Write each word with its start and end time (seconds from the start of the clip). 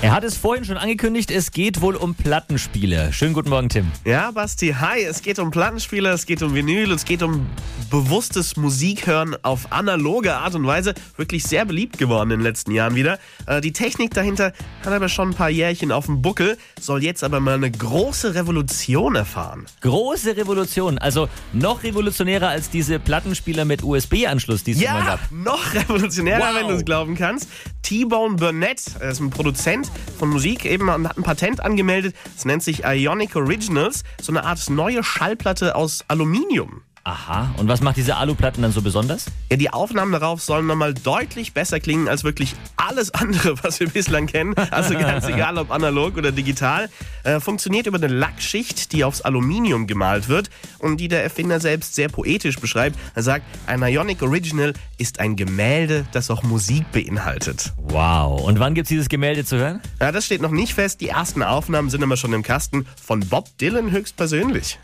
Er 0.00 0.12
hat 0.12 0.22
es 0.22 0.36
vorhin 0.36 0.64
schon 0.64 0.76
angekündigt, 0.76 1.28
es 1.32 1.50
geht 1.50 1.80
wohl 1.80 1.96
um 1.96 2.14
Plattenspiele. 2.14 3.12
Schönen 3.12 3.32
guten 3.34 3.48
Morgen, 3.50 3.68
Tim. 3.68 3.90
Ja, 4.04 4.30
Basti, 4.30 4.68
hi. 4.78 5.02
Es 5.02 5.22
geht 5.22 5.40
um 5.40 5.50
Plattenspieler, 5.50 6.12
es 6.12 6.24
geht 6.24 6.40
um 6.40 6.54
Vinyl, 6.54 6.92
es 6.92 7.04
geht 7.04 7.20
um 7.24 7.46
bewusstes 7.90 8.56
Musikhören 8.56 9.34
auf 9.42 9.72
analoge 9.72 10.36
Art 10.36 10.54
und 10.54 10.64
Weise. 10.68 10.94
Wirklich 11.16 11.42
sehr 11.42 11.64
beliebt 11.64 11.98
geworden 11.98 12.30
in 12.30 12.38
den 12.38 12.44
letzten 12.44 12.70
Jahren 12.70 12.94
wieder. 12.94 13.18
Äh, 13.46 13.60
die 13.60 13.72
Technik 13.72 14.14
dahinter 14.14 14.52
hat 14.84 14.92
aber 14.92 15.08
schon 15.08 15.30
ein 15.30 15.34
paar 15.34 15.50
Jährchen 15.50 15.90
auf 15.90 16.06
dem 16.06 16.22
Buckel, 16.22 16.58
soll 16.80 17.02
jetzt 17.02 17.24
aber 17.24 17.40
mal 17.40 17.54
eine 17.54 17.70
große 17.70 18.36
Revolution 18.36 19.16
erfahren. 19.16 19.66
Große 19.80 20.36
Revolution, 20.36 20.98
also 20.98 21.28
noch 21.52 21.82
revolutionärer 21.82 22.48
als 22.50 22.70
diese 22.70 23.00
Plattenspieler 23.00 23.64
mit 23.64 23.82
USB-Anschluss, 23.82 24.62
die 24.62 24.72
es 24.72 24.76
immer 24.80 24.84
Ja, 25.00 25.04
gab. 25.04 25.20
noch 25.32 25.74
revolutionärer, 25.74 26.38
Wow. 26.52 26.54
wenn 26.60 26.68
du 26.68 26.74
es 26.74 26.84
glauben 26.84 27.16
kannst. 27.16 27.48
T-Bone 27.88 28.36
Burnett, 28.36 28.82
er 29.00 29.12
ist 29.12 29.20
ein 29.20 29.30
Produzent 29.30 29.90
von 30.18 30.28
Musik, 30.28 30.66
eben 30.66 30.90
hat 30.90 31.16
ein 31.16 31.22
Patent 31.22 31.60
angemeldet. 31.60 32.14
Es 32.36 32.44
nennt 32.44 32.62
sich 32.62 32.84
Ionic 32.84 33.34
Originals, 33.34 34.04
so 34.20 34.30
eine 34.30 34.44
Art 34.44 34.68
neue 34.68 35.02
Schallplatte 35.02 35.74
aus 35.74 36.04
Aluminium. 36.06 36.82
Aha, 37.04 37.54
und 37.56 37.66
was 37.68 37.80
macht 37.80 37.96
diese 37.96 38.16
Aluplatten 38.16 38.60
dann 38.60 38.72
so 38.72 38.82
besonders? 38.82 39.24
Ja, 39.50 39.56
die 39.56 39.70
Aufnahmen 39.70 40.12
darauf 40.12 40.42
sollen 40.42 40.66
nochmal 40.66 40.92
deutlich 40.92 41.54
besser 41.54 41.80
klingen 41.80 42.06
als 42.08 42.24
wirklich 42.24 42.54
alles 42.76 43.14
andere, 43.14 43.64
was 43.64 43.80
wir 43.80 43.88
bislang 43.88 44.26
kennen. 44.26 44.54
Also 44.70 44.92
ganz 44.92 45.26
egal, 45.26 45.56
ob 45.56 45.70
analog 45.70 46.18
oder 46.18 46.30
digital. 46.30 46.90
Äh, 47.24 47.40
funktioniert 47.40 47.86
über 47.86 47.98
eine 47.98 48.08
Lackschicht, 48.08 48.92
die 48.92 49.04
aufs 49.04 49.20
Aluminium 49.20 49.86
gemalt 49.86 50.28
wird 50.28 50.50
und 50.78 50.98
die 50.98 51.08
der 51.08 51.22
Erfinder 51.22 51.60
selbst 51.60 51.94
sehr 51.94 52.08
poetisch 52.08 52.58
beschreibt. 52.58 52.98
Er 53.14 53.22
sagt, 53.22 53.44
ein 53.66 53.82
Ionic 53.82 54.22
Original 54.22 54.72
ist 54.98 55.20
ein 55.20 55.36
Gemälde, 55.36 56.06
das 56.12 56.30
auch 56.30 56.42
Musik 56.42 56.90
beinhaltet. 56.92 57.72
Wow, 57.76 58.42
und 58.42 58.58
wann 58.58 58.74
gibt's 58.74 58.88
dieses 58.88 59.08
Gemälde 59.08 59.44
zu 59.44 59.56
hören? 59.56 59.80
Ja, 60.00 60.12
das 60.12 60.26
steht 60.26 60.42
noch 60.42 60.50
nicht 60.50 60.74
fest. 60.74 61.00
Die 61.00 61.08
ersten 61.08 61.42
Aufnahmen 61.42 61.90
sind 61.90 62.02
immer 62.02 62.16
schon 62.16 62.32
im 62.32 62.42
Kasten 62.42 62.86
von 63.02 63.20
Bob 63.20 63.46
Dylan 63.58 63.90
höchstpersönlich. 63.90 64.78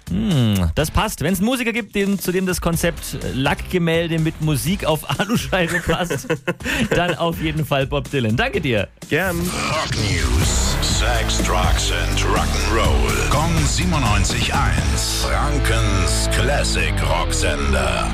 Das 0.75 0.91
passt. 0.91 1.20
Wenn 1.20 1.33
es 1.33 1.39
einen 1.39 1.47
Musiker 1.47 1.72
gibt, 1.72 1.94
dem, 1.94 2.19
zu 2.19 2.33
dem 2.33 2.47
das 2.47 2.61
Konzept 2.61 3.19
Lackgemälde 3.34 4.19
mit 4.19 4.41
Musik 4.41 4.84
auf 4.84 5.09
Aluscheibe 5.20 5.81
passt, 5.81 6.28
dann 6.91 7.14
auf 7.16 7.41
jeden 7.41 7.64
Fall 7.64 7.87
Bob 7.87 8.11
Dylan. 8.11 8.37
Danke 8.37 8.61
dir. 8.61 8.89
Gern. 9.09 9.39
Rock 9.39 9.91
News. 9.97 10.44
Sex, 10.85 11.43
Drugs 11.43 11.91
and 11.93 12.19
Rock'n'Roll. 12.19 13.31
Kong 13.31 13.55
97.1. 13.55 15.25
Frankens 15.25 16.29
Classic 16.37 16.95
Rocksender. 16.97 18.13